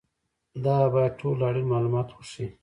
[0.63, 2.47] دا باید ټول اړین معلومات وښيي.